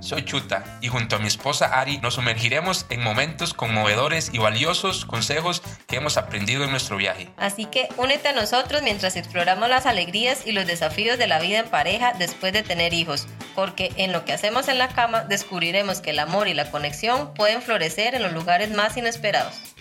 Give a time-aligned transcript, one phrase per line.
[0.00, 5.04] Soy Chuta y junto a mi esposa Ari nos sumergiremos en momentos conmovedores y valiosos
[5.04, 7.28] consejos que hemos aprendido en nuestro viaje.
[7.36, 11.58] Así que únete a nosotros mientras exploramos las alegrías y los desafíos de la vida
[11.58, 16.00] en pareja después de tener hijos, porque en lo que hacemos en la cama descubriremos
[16.00, 19.75] que el amor y la conexión pueden florecer en los lugares más inesperados.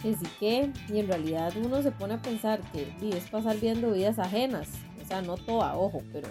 [0.00, 3.92] Así que, y en realidad uno se pone a pensar que y, es pasar viendo
[3.92, 4.68] vidas ajenas,
[5.02, 6.28] o sea, no toda, ojo, pero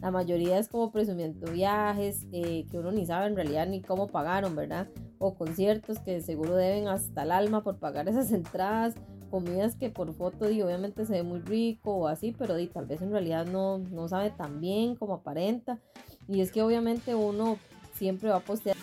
[0.00, 4.08] la mayoría es como presumiendo viajes eh, que uno ni sabe en realidad ni cómo
[4.08, 4.88] pagaron, ¿verdad?
[5.18, 8.94] O conciertos que seguro deben hasta el alma por pagar esas entradas,
[9.30, 12.86] comidas que por foto y obviamente se ve muy rico o así, pero y, tal
[12.86, 15.78] vez en realidad no, no sabe tan bien como aparenta.
[16.28, 17.56] Y es que obviamente uno
[17.94, 18.76] siempre va a postear.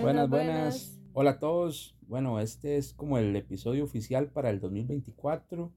[0.00, 1.96] Buenas, buenas, Hola a todos.
[2.02, 5.72] Bueno, este es como el episodio oficial para el 2024.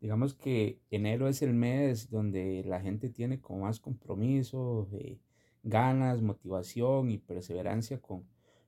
[0.00, 5.18] Digamos que enero es el mes donde la gente tiene como más compromiso, eh,
[5.62, 8.24] ganas, motivación y perseverancia con,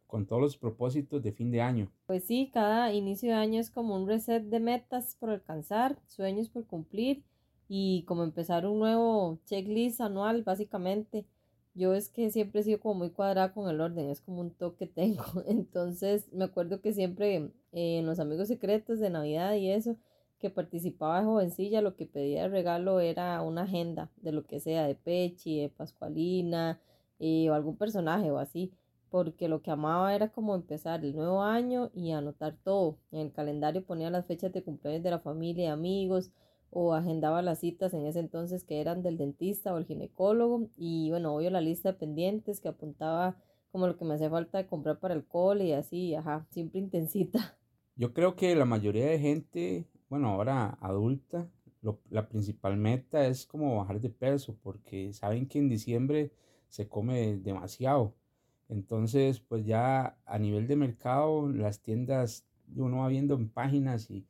[0.07, 1.93] con todos los propósitos de fin de año.
[2.07, 6.49] Pues sí, cada inicio de año es como un reset de metas por alcanzar, sueños
[6.49, 7.23] por cumplir
[7.69, 11.27] y como empezar un nuevo checklist anual básicamente.
[11.79, 14.51] Yo es que siempre he sido como muy cuadrada con el orden, es como un
[14.51, 15.23] toque tengo.
[15.47, 19.97] Entonces me acuerdo que siempre en los amigos secretos de Navidad y eso,
[20.41, 24.59] que participaba de jovencilla, lo que pedía de regalo era una agenda de lo que
[24.59, 26.81] sea, de Pechi, de Pascualina,
[27.21, 28.73] eh, o algún personaje o así,
[29.09, 32.99] porque lo que amaba era como empezar el nuevo año y anotar todo.
[33.13, 36.33] En el calendario ponía las fechas de cumpleaños de la familia amigos,
[36.71, 41.11] o agendaba las citas en ese entonces que eran del dentista o el ginecólogo y
[41.11, 43.37] bueno, obvio la lista de pendientes que apuntaba
[43.73, 47.57] como lo que me hacía falta comprar para el cole y así, ajá, siempre intensita.
[47.97, 51.49] Yo creo que la mayoría de gente, bueno, ahora adulta,
[52.11, 56.33] la principal meta es como bajar de peso porque saben que en diciembre
[56.69, 58.15] se come demasiado.
[58.69, 62.47] Entonces, pues ya a nivel de mercado, las tiendas,
[62.77, 64.27] uno va viendo en páginas y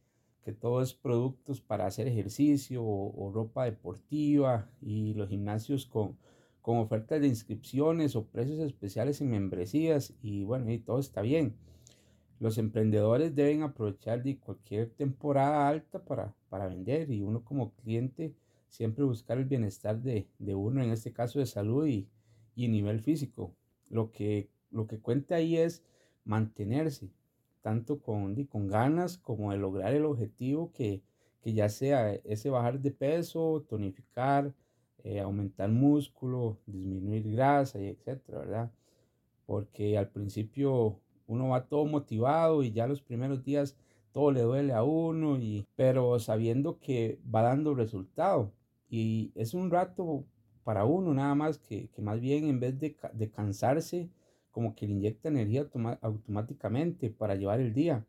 [0.49, 6.17] que todo es productos para hacer ejercicio o, ropa deportiva y los gimnasios con,
[6.63, 11.55] con ofertas de inscripciones o precios especiales en membresías y bueno, y todo está bien.
[12.41, 18.35] Los emprendedores deben aprovechar de cualquier temporada alta para, para vender y uno como cliente
[18.71, 22.09] siempre buscar el bienestar de, de uno, en este caso de salud y,
[22.55, 23.55] y nivel físico.
[23.91, 25.85] Lo que, lo que cuenta ahí es
[26.25, 27.11] mantenerse,
[27.69, 31.03] tanto con, con ganas como de lograr el objetivo que,
[31.43, 34.55] que ya sea ese bajar de peso, tonificar,
[35.05, 38.73] eh, aumentar músculo, disminuir grasa y etcétera, ¿verdad?
[39.45, 43.77] Porque al principio uno va todo motivado y ya los primeros días
[44.13, 48.51] todo le duele a uno, y, pero sabiendo que va dando resultado.
[48.89, 50.25] Y es un rato
[50.65, 54.09] para uno nada más que, que más bien en vez de, de cansarse,
[54.51, 55.69] como que le inyecta energía
[56.01, 58.05] automáticamente para llevar el día.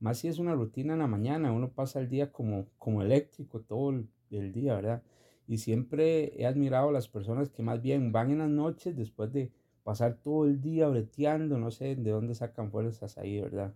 [0.00, 3.60] Más si es una rutina en la mañana, uno pasa el día como, como eléctrico
[3.60, 3.90] todo
[4.30, 5.02] el, día, ¿verdad?
[5.46, 9.32] Y siempre he admirado a las personas que más bien van en las noches después
[9.32, 9.50] de
[9.82, 13.74] pasar todo el día breteando, no sé de dónde sacan fuerzas ahí, ¿verdad?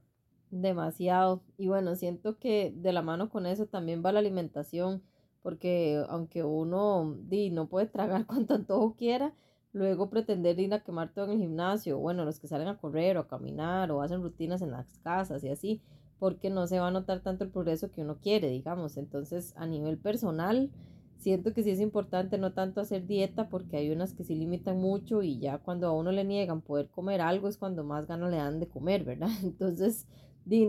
[0.50, 1.42] Demasiado.
[1.56, 5.02] Y bueno, siento que de la mano con eso también va la alimentación,
[5.42, 9.34] porque aunque uno di, no puede tragar cuanto antojo quiera,
[9.72, 13.16] Luego pretender ir a quemar todo en el gimnasio, bueno, los que salen a correr
[13.16, 15.80] o a caminar o hacen rutinas en las casas y así,
[16.18, 18.96] porque no se va a notar tanto el progreso que uno quiere, digamos.
[18.98, 20.70] Entonces, a nivel personal,
[21.16, 24.78] siento que sí es importante no tanto hacer dieta porque hay unas que sí limitan
[24.78, 28.30] mucho y ya cuando a uno le niegan poder comer algo es cuando más ganas
[28.30, 29.30] le dan de comer, ¿verdad?
[29.42, 30.06] Entonces,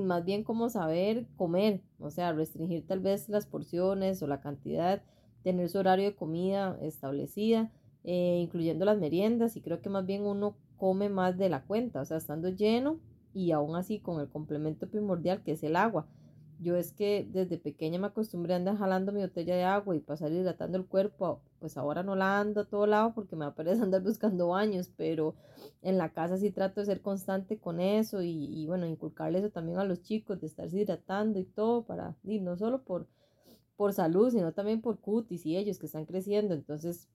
[0.04, 5.02] más bien como saber comer, o sea, restringir tal vez las porciones o la cantidad,
[5.44, 7.72] tener su horario de comida establecida,
[8.04, 12.02] eh, incluyendo las meriendas y creo que más bien uno come más de la cuenta,
[12.02, 13.00] o sea, estando lleno
[13.34, 16.08] y aún así con el complemento primordial que es el agua
[16.64, 20.00] yo es que desde pequeña me acostumbré a andar jalando mi botella de agua y
[20.00, 21.42] pasar hidratando el cuerpo.
[21.60, 25.36] Pues ahora no la ando a todo lado porque me aparece andar buscando baños, pero
[25.82, 29.78] en la casa sí trato de ser constante con eso y, bueno, inculcarle eso también
[29.78, 33.08] a los chicos, de estarse hidratando y todo para, y no solo por,
[33.76, 36.54] por salud, sino también por cutis y ellos que están creciendo.
[36.54, 37.10] Entonces,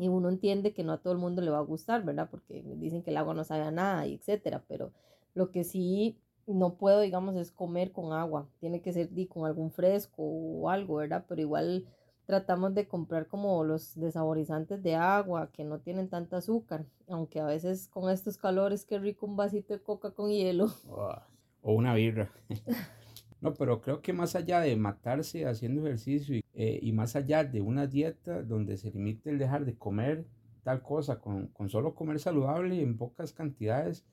[0.00, 2.28] y uno entiende que no a todo el mundo le va a gustar, ¿verdad?
[2.30, 4.92] Porque dicen que el agua no sabe a nada y etcétera, pero
[5.34, 6.16] lo que sí
[6.46, 10.96] no puedo, digamos, es comer con agua, tiene que ser con algún fresco o algo,
[10.96, 11.26] ¿verdad?
[11.28, 11.86] Pero igual
[12.24, 17.44] tratamos de comprar como los desaborizantes de agua que no tienen tanta azúcar, aunque a
[17.44, 20.70] veces con estos calores, qué rico un vasito de coca con hielo.
[21.62, 22.30] o una birra.
[23.42, 27.60] no, pero creo que más allá de matarse haciendo ejercicio eh, y, más allá de
[27.60, 30.26] una dieta donde se limite el dejar de comer
[30.62, 34.04] tal cosa, con, con solo comer saludable en pocas cantidades,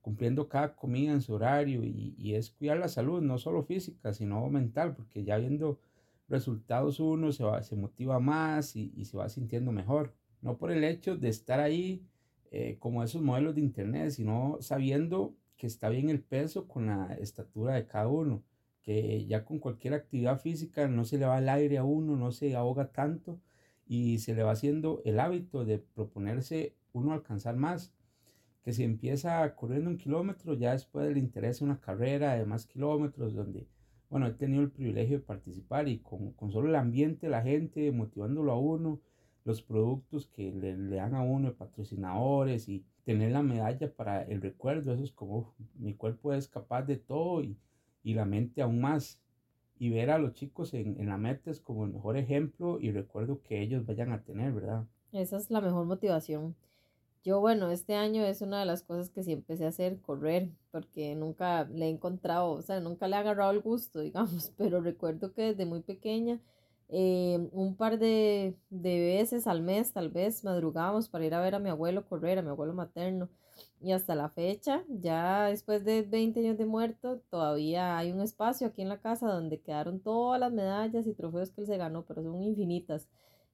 [0.00, 4.48] cumpliendo cada comida en su horario y, es cuidar la salud, no solo física, sino
[4.48, 5.78] mental, porque ya viendo
[6.28, 10.14] resultados uno se, va, se motiva más y, se va sintiendo mejor.
[10.40, 12.06] No por el hecho de estar ahí
[12.50, 17.14] eh, como esos modelos de internet, sino sabiendo que está bien el peso con la
[17.20, 18.42] estatura de cada uno,
[18.90, 22.32] que ya con cualquier actividad física no se le va el aire a uno, no
[22.32, 23.38] se ahoga tanto
[23.86, 27.94] y se le va haciendo el hábito de proponerse uno alcanzar más
[28.64, 33.32] que si empieza corriendo un kilómetro, ya después le interesa una carrera de más kilómetros,
[33.32, 33.68] donde,
[34.10, 37.92] bueno, he tenido el privilegio de participar y con, con solo el ambiente, la gente,
[37.92, 39.00] motivándolo a uno,
[39.44, 44.92] los productos que le, dan a uno patrocinadores y tener la medalla para el recuerdo,
[44.92, 47.40] eso es como, mi cuerpo es capaz de todo
[48.02, 49.20] y, la mente aún más.
[49.78, 52.90] Y ver a los chicos en, en la meta es como el mejor ejemplo y
[52.92, 54.84] recuerdo que ellos vayan a tener, ¿verdad?
[55.12, 56.54] Esa es la mejor motivación.
[57.22, 60.48] Yo, bueno, este año es una de las cosas que sí empecé a hacer, correr,
[60.70, 64.80] porque nunca le he encontrado, o sea, nunca le he agarrado el gusto, digamos, pero
[64.80, 66.40] recuerdo que desde muy pequeña,
[66.88, 71.54] eh, un par de, de veces al mes, tal vez, madrugábamos para ir a ver
[71.54, 73.28] a mi abuelo correr, a mi abuelo materno,
[73.80, 78.66] y hasta la fecha, ya después de 20 años de muerto, todavía hay un espacio
[78.66, 82.04] aquí en la casa donde quedaron todas las medallas y trofeos que él se ganó,
[82.04, 83.08] pero son infinitas.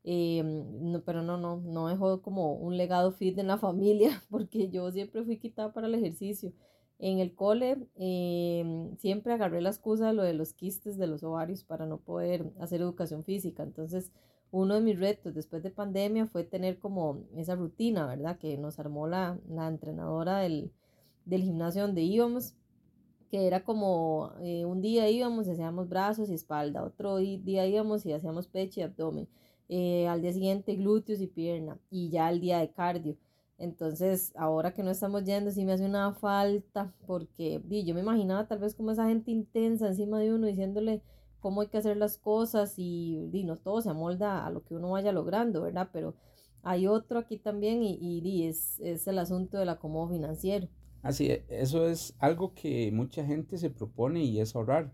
[0.05, 4.69] Eh, no, pero no, no, no dejó como un legado fit en la familia, porque
[4.70, 6.52] yo siempre fui quitada para el ejercicio.
[6.99, 11.22] En el cole eh, siempre agarré la excusa de lo de los quistes de los
[11.22, 13.62] ovarios para no poder hacer educación física.
[13.62, 14.12] Entonces,
[14.56, 18.38] uno de mis retos después de pandemia fue tener como esa rutina, ¿verdad?
[18.38, 20.73] Que nos armó la, la entrenadora del,
[21.25, 22.55] del, gimnasio donde íbamos,
[23.31, 28.06] que era como eh, un día íbamos y hacíamos brazos y espalda, otro día íbamos
[28.06, 29.29] y hacíamos pecho y abdomen
[29.69, 33.17] eh, al día siguiente glúteos y pierna y ya el día de cardio.
[33.58, 38.47] Entonces, ahora que no estamos yendo, sí me hace una falta porque yo me imaginaba
[38.47, 41.03] tal vez como esa gente intensa encima de uno diciéndole
[41.46, 44.75] cómo hay que hacer las cosas y di, no todo se amolda a lo que
[44.75, 45.90] uno vaya logrando, ¿verdad?
[45.93, 46.16] Pero
[46.64, 50.67] hay otro aquí también y, y es, es el asunto del acomodo financiero.
[51.05, 54.91] Así, eso es algo que mucha gente se propone y es ahorrar.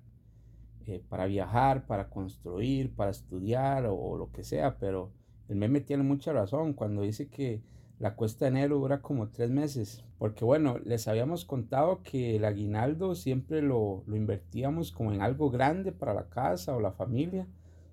[0.87, 5.11] Eh, para viajar, para construir, para estudiar o, lo que sea, pero
[5.49, 7.62] el meme tiene mucha razón cuando dice que
[8.02, 12.44] la cuesta de enero dura como tres meses, porque bueno, les habíamos contado que el
[12.44, 17.47] aguinaldo siempre lo, lo invertíamos como en algo grande para la casa o la familia,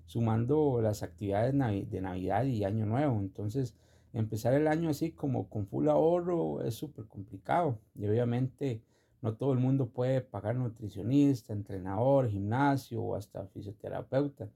[0.06, 1.54] sumando las actividades
[1.88, 3.76] de Navidad y Año Nuevo, entonces
[4.12, 8.82] empezar el año así como con full ahorro es súper complicado y obviamente
[9.22, 14.50] no todo el mundo puede pagar nutricionista, entrenador, gimnasio o hasta fisioterapeuta,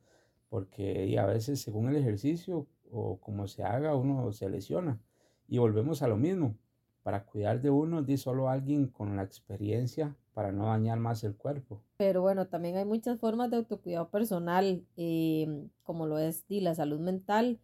[0.49, 4.99] porque a veces según el ejercicio o como se haga uno se lesiona.
[5.48, 6.56] Y volvemos a lo mismo.
[7.02, 11.36] Para cuidar de uno, di solo alguien con la experiencia para no dañar más el
[11.36, 11.80] cuerpo.
[11.96, 16.74] Pero bueno, también hay muchas formas de autocuidado personal, em, como lo es di, la
[16.74, 17.60] salud mental.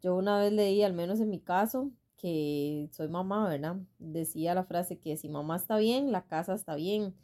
[0.00, 3.76] Yo una vez leí, al menos en mi caso, que soy mamá, ¿verdad?
[3.98, 7.14] Decía la frase que si mamá está bien, la casa está bien,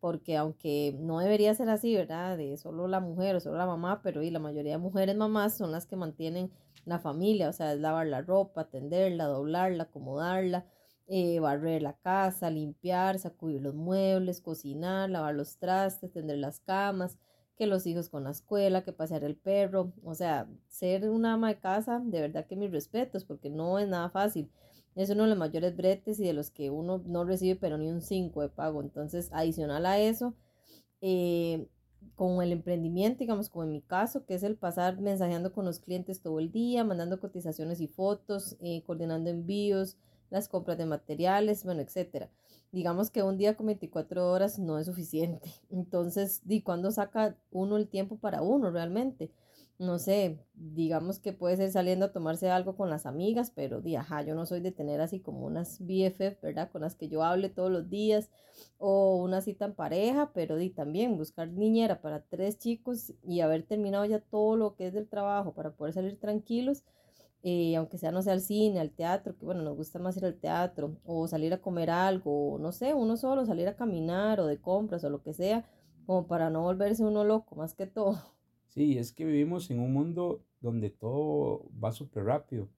[0.00, 2.38] porque aunque no debería ser así, ¿verdad?
[2.38, 5.56] De solo la mujer o solo la mamá, pero y la mayoría de mujeres mamás
[5.56, 6.50] son las que mantienen
[6.86, 10.66] la familia, o sea, es lavar la ropa, tenderla, doblarla, acomodarla,
[11.08, 17.18] eh, barrer la casa, limpiar, sacudir los muebles, cocinar, lavar los trastes, tender las camas,
[17.56, 21.48] que los hijos con la escuela, que pasear el perro, o sea, ser una ama
[21.48, 24.50] de casa, de verdad que mis respetos, porque no es nada fácil.
[24.94, 27.88] Es uno de los mayores bretes y de los que uno no recibe pero ni
[27.90, 28.80] un 5 de pago.
[28.82, 30.34] Entonces, adicional a eso,
[31.00, 31.68] eh,
[32.14, 35.80] con el emprendimiento, digamos, como en mi caso, que es el pasar mensajeando con los
[35.80, 39.96] clientes todo el día, mandando cotizaciones y fotos, eh, coordinando envíos,
[40.30, 42.30] las compras de materiales, bueno, etcétera.
[42.72, 45.50] Digamos que un día con 24 horas no es suficiente.
[45.70, 49.30] Entonces, ¿y cuándo saca uno el tiempo para uno realmente?
[49.78, 53.96] No sé, digamos que puede ser saliendo a tomarse algo con las amigas, pero di,
[53.96, 56.70] ajá, yo no soy de tener así como unas BFF, ¿verdad?
[56.70, 58.30] Con las que yo hable todos los días,
[58.78, 63.64] o una cita en pareja, pero di también buscar niñera para tres chicos y haber
[63.64, 66.84] terminado ya todo lo que es del trabajo para poder salir tranquilos,
[67.42, 70.24] eh, aunque sea no sea al cine, al teatro, que bueno, nos gusta más ir
[70.24, 74.46] al teatro, o salir a comer algo, no sé, uno solo, salir a caminar o
[74.46, 75.64] de compras o lo que sea,
[76.06, 78.35] como para no volverse uno loco, más que todo.
[78.76, 82.68] Sí, es que vivimos en un mundo donde todo va súper rápido.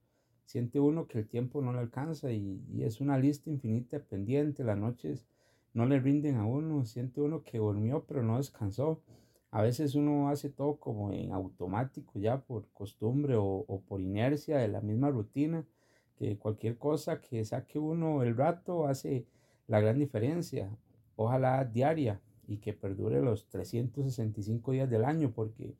[0.44, 4.62] Siente uno que el tiempo no le alcanza y, es una lista infinita pendiente.
[4.62, 5.26] Las noches
[5.74, 6.84] no le rinden a uno.
[6.84, 9.02] Siente uno que durmió pero no descansó.
[9.50, 14.58] A veces uno hace todo como en automático ya por costumbre o, o por inercia
[14.58, 15.66] de la misma rutina.
[16.14, 19.26] Que cualquier cosa que saque uno el rato hace
[19.66, 20.70] la gran diferencia.
[21.16, 25.76] Ojalá diaria y que perdure los 365 días del año porque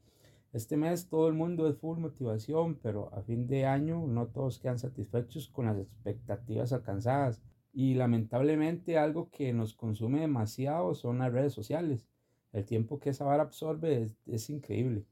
[0.53, 4.59] este mes todo el mundo es full motivación, pero a fin de año no todos
[4.59, 7.43] quedan satisfechos con las expectativas alcanzadas.
[7.75, 12.07] Y lamentablemente algo que nos consume demasiado son las redes sociales.
[12.53, 15.05] El tiempo que esa vara absorbe es, increíble.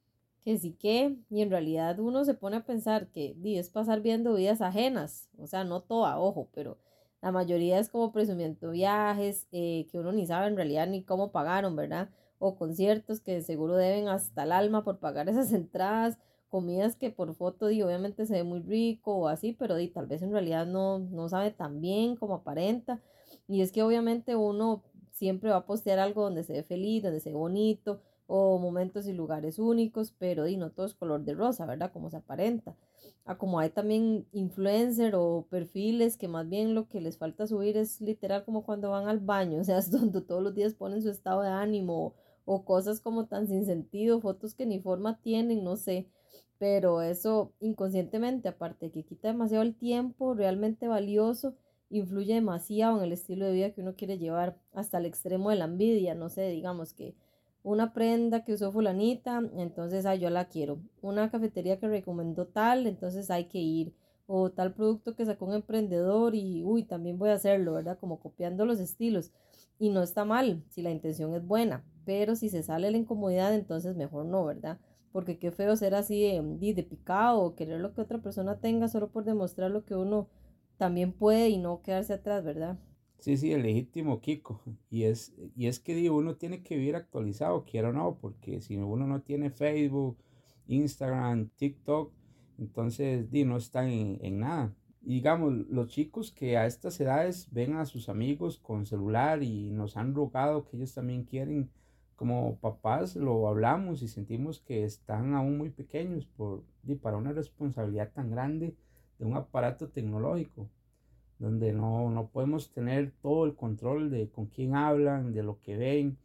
[0.43, 4.35] Que sí que, y en realidad uno se pone a pensar que es pasar viendo
[4.35, 6.79] vidas ajenas, o sea, no toda, ojo, pero
[7.27, 11.33] la mayoría es como presumiendo viajes eh, que uno ni sabe en realidad ni cómo
[11.33, 12.09] pagaron, ¿verdad?
[12.39, 16.19] o conciertos que seguro deben hasta el alma por pagar esas entradas,
[16.49, 20.07] comidas que por foto y obviamente se ve muy rico o así, pero di, tal
[20.07, 23.01] vez en realidad no, no sabe tan bien como aparenta.
[23.49, 27.21] Y es que obviamente uno siempre va a postear algo donde se ve feliz, donde
[27.21, 31.35] se ve bonito, o momentos y lugares únicos, pero di, no todo es color de
[31.35, 31.93] rosa, ¿verdad?
[31.93, 32.77] Como se aparenta.
[33.25, 37.77] A como hay también influencer o perfiles que más bien lo que les falta subir
[37.77, 41.03] es literal como cuando van al baño, o sea, es donde todos los días ponen
[41.03, 45.65] su estado de ánimo o cosas como tan sin sentido, fotos que ni forma tienen,
[45.65, 46.09] no sé,
[46.59, 51.55] pero eso inconscientemente, aparte de que quita demasiado el tiempo realmente valioso,
[51.91, 55.57] influye demasiado en el estilo de vida que uno quiere llevar hasta el extremo de
[55.57, 57.15] la envidia, no sé, digamos que
[57.67, 62.87] una prenda que usó fulanita, entonces ay, yo la quiero, una cafetería que recomendó tal,
[62.87, 63.93] entonces hay que ir,
[64.27, 67.99] o tal producto que sacó un emprendedor y uy, también voy a hacerlo, ¿verdad?
[67.99, 69.33] Como copiando los estilos.
[69.79, 73.53] Y no está mal si la intención es buena, pero si se sale la incomodidad,
[73.55, 74.79] entonces mejor no, ¿verdad?
[75.13, 78.89] Porque qué feo ser así de, de, picado o querer lo que otra persona tenga
[78.89, 80.29] solo por demostrar lo que uno
[80.77, 82.79] también puede y no quedarse atrás, ¿verdad?
[83.19, 84.61] Sí, sí, el legítimo Kiko.
[84.91, 88.61] Y es, y es que digo, uno tiene que vivir actualizado, quiera o no, porque
[88.61, 90.19] si uno no tiene Facebook,
[90.69, 92.13] Instagram, TikTok,
[92.59, 94.75] entonces di, no está en, en nada.
[95.03, 99.71] Y digamos, los chicos que a estas edades ven a sus amigos con celular y
[99.71, 101.71] nos han rogado que ellos también quieren
[102.17, 106.65] como papás lo hablamos y sentimos que están aún muy pequeños por,
[107.03, 108.75] para una responsabilidad tan grande
[109.19, 110.69] de un aparato tecnológico,
[111.39, 115.77] donde no, no podemos tener todo el control de con quién hablan, de lo que
[115.77, 116.19] ven,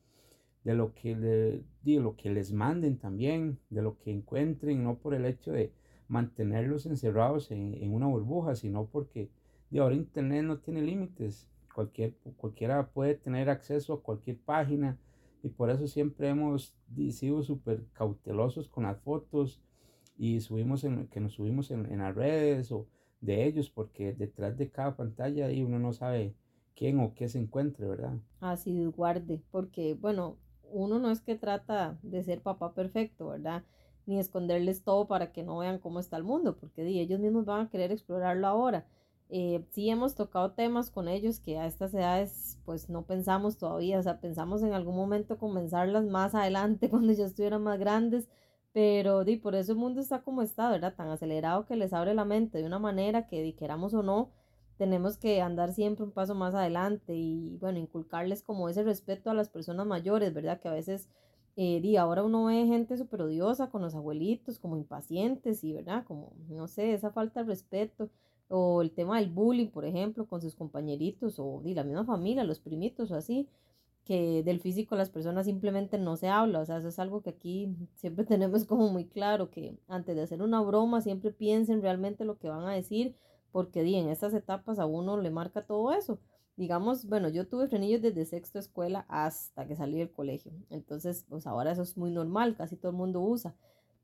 [0.63, 1.63] de lo que, de,
[1.99, 5.73] lo que les manden también, de lo que encuentren, no por el hecho de
[6.07, 9.29] mantenerlos encerrados en, en una burbuja, sino porque
[9.69, 14.97] de ahora Internet no tiene límites, Cualquier, cualquiera puede tener acceso a cualquier página,
[15.43, 16.75] y por eso siempre hemos
[17.11, 19.61] sido súper cautelosos con las fotos
[20.17, 22.71] y subimos en, que nos subimos en, en, las redes
[23.21, 26.35] de ellos porque detrás de cada pantalla ahí uno no sabe
[26.75, 28.13] quién o qué se encuentre, ¿verdad?
[28.39, 30.37] Así guarde, porque bueno,
[30.71, 33.63] uno no es que trata de ser papá perfecto, ¿verdad?
[34.05, 37.67] Ni esconderles todo para que no vean cómo está el mundo, porque ellos mismos van
[37.67, 38.85] a querer explorarlo ahora.
[39.29, 43.97] Eh, sí hemos tocado temas con ellos que a estas edades pues no pensamos todavía,
[43.99, 48.27] o sea, pensamos en algún momento comenzarlas más adelante cuando ya estuvieran más grandes,
[48.73, 50.95] pero di, por eso el mundo está como está, ¿verdad?
[50.95, 54.31] Tan acelerado que les abre la mente de una manera que di, queramos o no,
[54.77, 59.33] tenemos que andar siempre un paso más adelante y bueno, inculcarles como ese respeto a
[59.33, 60.59] las personas mayores, ¿verdad?
[60.59, 61.09] Que a veces,
[61.55, 66.03] eh, di, ahora uno ve gente súper odiosa con los abuelitos, como impacientes y, ¿verdad?
[66.05, 68.09] Como, no sé, esa falta de respeto
[68.49, 72.43] o el tema del bullying, por ejemplo, con sus compañeritos o de la misma familia,
[72.43, 73.47] los primitos o así,
[74.11, 77.29] que del físico las personas simplemente no se habla, o sea, eso es algo que
[77.29, 82.25] aquí siempre tenemos como muy claro, que antes de hacer una broma siempre piensen realmente
[82.25, 83.15] lo que van a decir,
[83.53, 86.19] porque en estas etapas a uno le marca todo eso.
[86.57, 91.47] Digamos, bueno, yo tuve frenillos desde sexto escuela hasta que salí del colegio, entonces pues
[91.47, 93.55] ahora eso es muy normal, casi todo el mundo usa,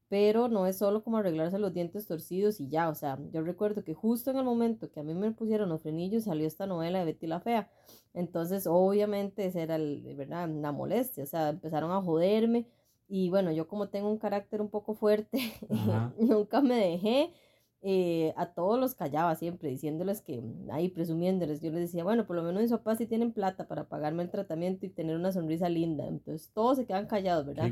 [0.10, 3.84] pero no es solo como arreglarse los dientes torcidos y ya, o sea, yo recuerdo
[3.84, 7.00] que justo en el momento que a mí me pusieron los frenillos salió esta novela
[7.00, 7.70] de Betty la Fea,
[8.14, 10.50] entonces obviamente esa era, el, ¿verdad?
[10.50, 12.68] una molestia, o sea, empezaron a joderme
[13.10, 15.40] y bueno, yo como tengo un carácter un poco fuerte,
[16.20, 17.34] nunca me dejé,
[17.82, 22.38] eh, a todos los callaba siempre, diciéndoles que, ahí presumiéndoles, yo les decía, bueno, por
[22.38, 25.68] lo menos mis papás sí tienen plata para pagarme el tratamiento y tener una sonrisa
[25.68, 27.72] linda, entonces todos se quedan callados, ¿verdad?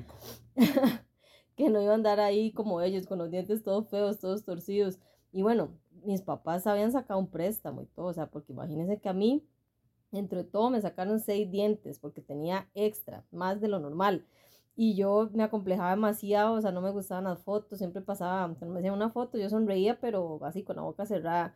[1.55, 5.00] que no iba a andar ahí como ellos, con los dientes todos feos, todos torcidos.
[5.31, 5.69] Y bueno,
[6.03, 9.45] mis papás habían sacado un préstamo y todo, o sea, porque imagínense que a mí,
[10.12, 14.25] entre todo, me sacaron seis dientes porque tenía extra, más de lo normal.
[14.75, 18.74] Y yo me acomplejaba demasiado, o sea, no me gustaban las fotos, siempre pasaba, cuando
[18.74, 21.55] me hacían una foto, yo sonreía, pero así con la boca cerrada.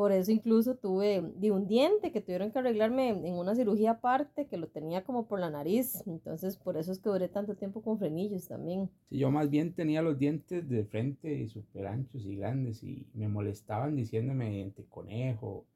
[0.00, 4.46] Por eso incluso tuve de un diente que tuvieron que arreglarme en una cirugía aparte,
[4.46, 6.02] que lo tenía como por la nariz.
[6.06, 8.88] Entonces, por eso es que duré tanto tiempo con frenillos también.
[9.10, 13.28] Sí, yo más bien tenía los dientes de frente súper anchos y grandes y me
[13.28, 15.66] molestaban diciéndome diente conejo.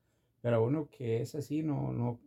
[0.40, 2.18] Pero uno que es así no, no,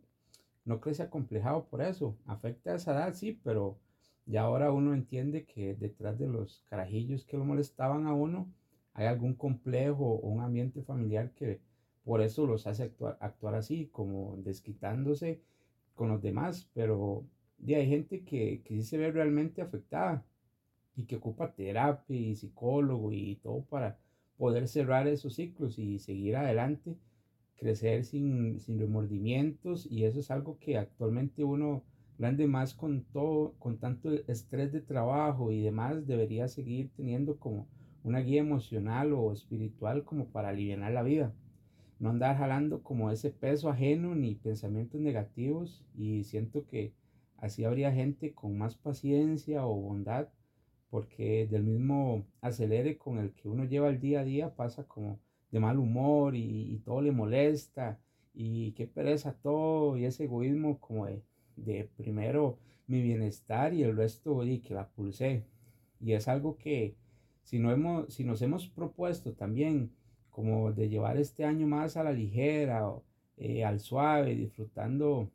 [0.66, 2.16] no crece acomplejado por eso.
[2.26, 3.76] Afecta a esa edad, sí, pero
[4.24, 8.46] ya ahora uno entiende que detrás de los carajillos que lo molestaban a uno
[8.94, 11.60] hay algún complejo o un ambiente familiar que
[12.08, 15.42] por eso los hace actuar, actuar así, como desquitándose
[15.94, 17.26] con los demás, pero
[17.66, 20.24] hay gente que, que sí se ve realmente afectada
[20.96, 23.98] y que ocupa terapia y psicólogo y todo para
[24.38, 26.96] poder cerrar esos ciclos y seguir adelante,
[27.58, 31.84] crecer sin, sin remordimientos y eso es algo que actualmente uno
[32.16, 37.68] grande más con todo, con tanto estrés de trabajo y demás, debería seguir teniendo como
[38.02, 41.34] una guía emocional o espiritual como para aliviar la vida
[41.98, 46.92] no andar jalando como ese peso ajeno ni pensamientos negativos y siento que
[47.36, 50.28] así habría gente con más paciencia o bondad
[50.90, 55.20] porque del mismo acelere con el que uno lleva el día a día pasa como
[55.50, 57.98] de mal humor y, todo le molesta
[58.34, 61.22] y qué pereza todo y ese egoísmo como de,
[61.56, 65.44] de primero mi bienestar y el resto y que la pulsé.
[66.00, 66.96] Y es algo que
[67.42, 69.92] si, no hemos, si nos hemos propuesto también
[70.38, 72.88] como de llevar este año más a la ligera,
[73.38, 75.32] eh, al suave, disfrutando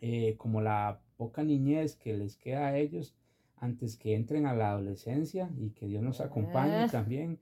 [0.00, 3.16] eh, como la poca niñez que les queda a ellos
[3.56, 6.88] antes que entren a la adolescencia y que Dios nos acompañe ah.
[6.88, 7.40] también.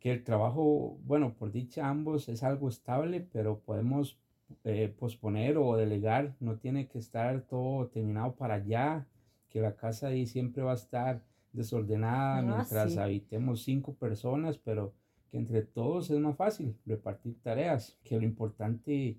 [0.00, 4.18] Que el trabajo, bueno, por dicha ambos es algo estable, pero podemos
[4.64, 9.06] eh, posponer o delegar, no tiene que estar todo terminado para allá,
[9.50, 14.94] que la casa ahí siempre va a estar desordenada mientras habitemos cinco personas, pero
[15.32, 19.16] que entre todos es más fácil repartir tareas, que lo importante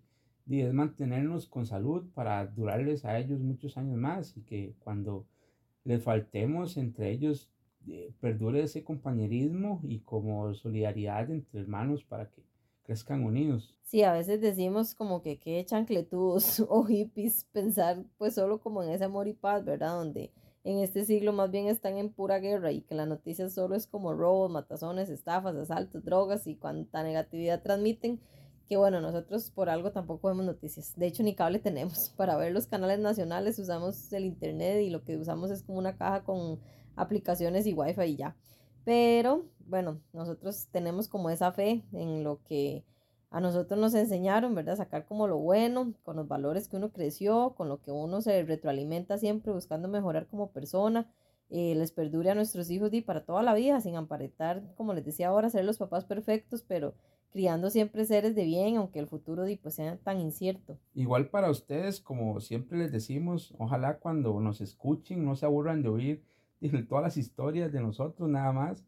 [0.47, 5.25] es mantenernos con salud para durarles a ellos muchos años más y que cuando
[5.83, 7.49] les faltemos entre ellos
[7.87, 12.43] eh, perdure ese compañerismo y como solidaridad entre hermanos para que
[12.83, 13.75] crezcan unidos.
[13.81, 18.91] Sí, a veces decimos como que qué chancletudos o hippies pensar pues solo como en
[18.91, 19.95] ese amor y paz, ¿verdad?
[19.95, 20.31] Donde
[20.63, 23.85] en este siglo más bien están en pura guerra y que la noticia solo es
[23.85, 28.21] como robos, matazones, estafas, asaltos, drogas y cuánta negatividad transmiten,
[28.67, 30.93] que bueno, nosotros por algo tampoco vemos noticias.
[30.95, 32.09] De hecho, ni cable tenemos.
[32.17, 35.97] Para ver los canales nacionales usamos el internet y lo que usamos es como una
[35.97, 36.59] caja con
[36.95, 38.37] aplicaciones y wifi y ya.
[38.85, 42.85] Pero bueno, nosotros tenemos como esa fe en lo que
[43.33, 44.77] a nosotros nos enseñaron, ¿verdad?
[44.77, 48.43] Sacar como lo bueno, con los valores que uno creció, con lo que uno se
[48.43, 51.09] retroalimenta siempre buscando mejorar como persona,
[51.49, 55.03] eh, les perdure a nuestros hijos y para toda la vida, sin aparentar, como les
[55.03, 56.93] decía ahora, ser los papás perfectos, pero
[57.31, 60.77] criando siempre seres de bien, aunque el futuro pues, sea tan incierto.
[60.93, 65.89] Igual para ustedes, como siempre les decimos, ojalá cuando nos escuchen no se aburran de
[65.89, 66.23] oír
[66.87, 68.85] todas las historias de nosotros nada más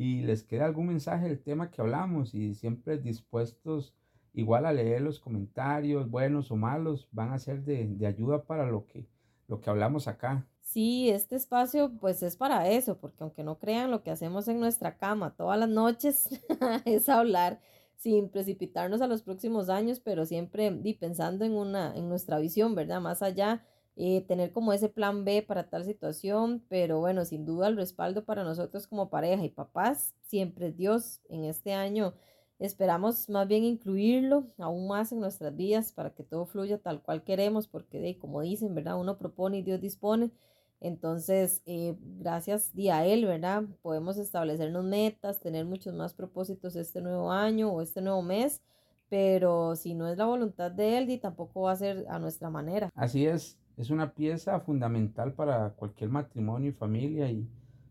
[0.00, 3.92] y les queda algún mensaje del tema que hablamos y siempre dispuestos
[4.32, 8.64] igual a leer los comentarios, buenos o malos, van a ser de, de, ayuda para
[8.64, 9.06] lo que,
[9.46, 10.46] lo que hablamos acá.
[10.62, 14.58] Sí, este espacio pues es para eso, porque aunque no crean lo que hacemos en
[14.58, 16.30] nuestra cama todas las noches
[16.86, 17.60] es hablar
[17.94, 23.02] sin precipitarnos a los próximos años, pero siempre pensando en una, en nuestra visión, ¿verdad?
[23.02, 23.66] Más allá
[24.00, 28.24] eh, tener como ese plan B para tal situación, pero bueno, sin duda el respaldo
[28.24, 31.20] para nosotros como pareja y papás siempre es Dios.
[31.28, 32.14] En este año
[32.60, 37.24] Esperamos más bien incluirlo aún más en nuestras vidas para que todo fluya tal cual
[37.24, 39.00] queremos, porque de, como dicen, ¿verdad?
[39.00, 40.30] Uno propone y Dios dispone.
[40.78, 43.62] Entonces, eh, gracias a Él, ¿verdad?
[43.80, 48.60] Podemos establecernos metas, tener muchos más propósitos este nuevo año o este nuevo mes,
[49.08, 52.50] pero si no es la voluntad de Él, y tampoco va a ser a nuestra
[52.50, 52.90] manera.
[52.94, 57.48] Así es, es una pieza fundamental para cualquier matrimonio y familia y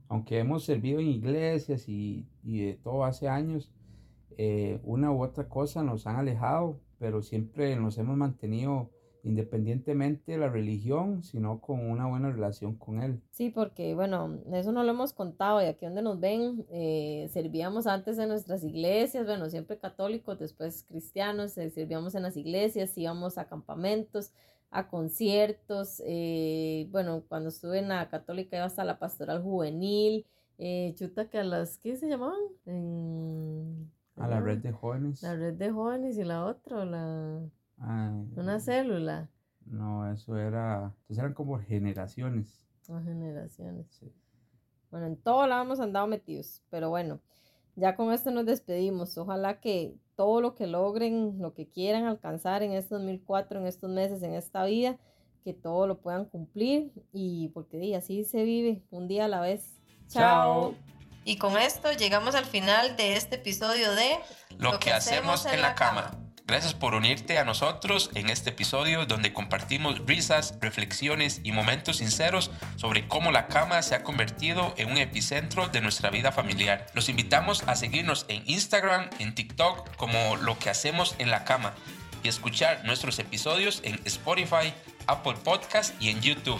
[0.07, 3.71] aunque hemos servido en iglesias y, y de todo hace años,
[4.37, 8.91] eh, una u otra cosa nos han alejado, pero siempre nos hemos mantenido
[9.23, 13.19] independientemente de la religión, sino con una buena relación con Él.
[13.31, 17.87] Sí, porque bueno, eso no lo hemos contado y aquí donde nos ven, eh, servíamos
[17.87, 23.37] antes en nuestras iglesias, bueno, siempre católicos, después cristianos, eh, servíamos en las iglesias, íbamos
[23.37, 24.31] a campamentos,
[24.71, 26.01] a conciertos,
[26.91, 30.25] bueno, cuando estuve en la católica iba hasta la pastoral juvenil,
[30.95, 32.39] chuta que a las, ¿qué se llamaban?
[34.15, 35.23] A la red de jóvenes.
[35.23, 37.41] La red de jóvenes y la otra, la...
[37.77, 39.29] Ah, una célula.
[39.65, 40.93] No, eso era...
[41.01, 42.67] Entonces eran como generaciones.
[42.89, 43.87] Ah, generaciones.
[43.91, 44.13] Sí.
[44.91, 47.21] Bueno, en todo la hemos andado metidos, pero bueno,
[47.79, 49.17] ya con esto nos despedimos.
[49.17, 53.89] Ojalá que todo lo que logren, lo que quieran alcanzar en este 2004, en estos
[53.89, 54.97] meses, en esta vida,
[55.43, 59.79] que todo lo puedan cumplir y porque así se vive un día a la vez.
[60.07, 60.75] Chao.
[61.25, 64.17] Y con esto llegamos al final de este episodio de
[64.57, 66.11] Lo, que, hacemos en la cama.
[66.49, 72.49] Gracias por unirte a nosotros en este episodio donde compartimos risas, reflexiones y momentos sinceros
[72.75, 76.87] sobre cómo la cama se ha convertido en un epicentro de nuestra vida familiar.
[76.95, 81.75] Los invitamos a seguirnos en Instagram, en TikTok como Lo que hacemos en la cama
[82.23, 84.73] y escuchar nuestros episodios en Spotify,
[85.05, 86.59] Apple Podcast y en YouTube.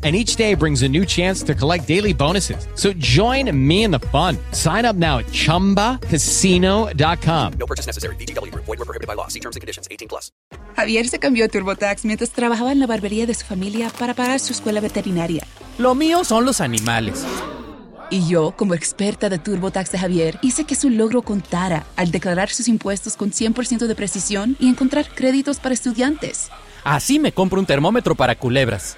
[0.03, 2.65] And each day brings a new chance to collect daily bonuses.
[2.73, 4.35] So join me in the fun.
[4.51, 7.53] Sign up now at chumbacasino.com.
[7.59, 8.15] No purchase necessary.
[8.15, 8.49] BGW.
[8.55, 9.27] Void were prohibited by law.
[9.27, 10.31] See terms and conditions 18 plus.
[10.75, 14.39] Javier se cambió a TurboTax mientras trabajaba en la barbería de su familia para pagar
[14.39, 15.45] su escuela veterinaria.
[15.77, 17.23] Lo mío son los animales.
[18.09, 22.49] Y yo, como experta de TurboTax de Javier, hice que su logro contara al declarar
[22.49, 26.49] sus impuestos con 100% de precisión y encontrar créditos para estudiantes.
[26.83, 28.97] Así me compro un termómetro para culebras.